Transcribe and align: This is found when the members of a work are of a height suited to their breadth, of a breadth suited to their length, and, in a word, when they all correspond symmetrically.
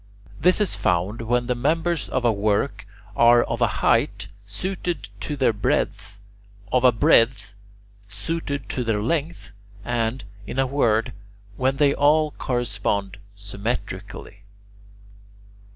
This 0.39 0.59
is 0.59 0.73
found 0.75 1.21
when 1.21 1.45
the 1.45 1.53
members 1.53 2.09
of 2.09 2.25
a 2.25 2.31
work 2.31 2.87
are 3.15 3.43
of 3.43 3.61
a 3.61 3.67
height 3.85 4.29
suited 4.47 5.09
to 5.19 5.35
their 5.35 5.53
breadth, 5.53 6.17
of 6.71 6.83
a 6.83 6.91
breadth 6.91 7.53
suited 8.09 8.67
to 8.69 8.83
their 8.83 9.03
length, 9.03 9.51
and, 9.85 10.23
in 10.47 10.57
a 10.57 10.65
word, 10.65 11.13
when 11.55 11.77
they 11.77 11.93
all 11.93 12.31
correspond 12.39 13.17
symmetrically. 13.35 14.41